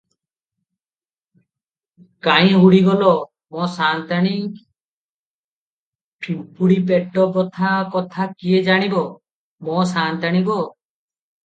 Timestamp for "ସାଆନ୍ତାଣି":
3.75-4.33